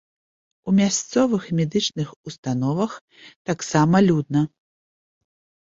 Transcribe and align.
У 0.69 0.73
мясцовых 0.79 1.43
медычных 1.59 2.07
установах 2.31 2.91
таксама 3.53 3.97
людна. 4.09 4.41